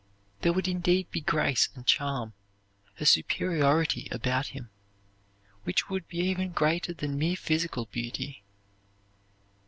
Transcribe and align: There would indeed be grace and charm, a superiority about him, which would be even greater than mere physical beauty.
There 0.41 0.51
would 0.51 0.67
indeed 0.67 1.11
be 1.11 1.21
grace 1.21 1.69
and 1.75 1.85
charm, 1.85 2.33
a 2.99 3.05
superiority 3.05 4.07
about 4.09 4.47
him, 4.47 4.71
which 5.63 5.89
would 5.91 6.07
be 6.07 6.21
even 6.21 6.53
greater 6.53 6.91
than 6.93 7.19
mere 7.19 7.35
physical 7.37 7.85
beauty. 7.85 8.41